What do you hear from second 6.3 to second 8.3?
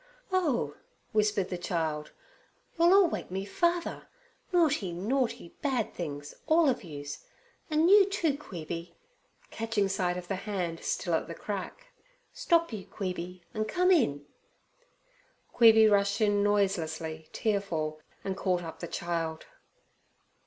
all of yous—and you,